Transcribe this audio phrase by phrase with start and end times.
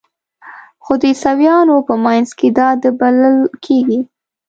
[0.83, 3.99] خو د عیسویانو په منځ کې دا د بلل کیږي.